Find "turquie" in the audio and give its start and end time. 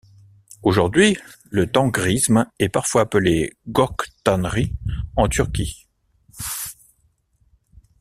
5.29-5.85